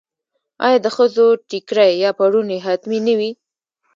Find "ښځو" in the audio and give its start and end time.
0.95-1.27